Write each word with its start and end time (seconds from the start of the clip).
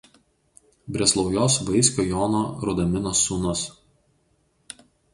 Breslaujos 0.95 1.59
vaiskio 1.69 2.07
Jono 2.13 2.41
Rudaminos 2.65 3.23
sūnus. 3.29 3.67